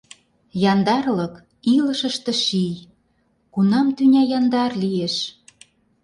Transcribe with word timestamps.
Яндарлык— 0.71 1.33
илышыште 1.75 2.31
ший, 2.45 2.75
Кунам 3.53 3.87
тӱня 3.95 4.21
яндар 4.37 4.71
лиеш? 4.81 5.15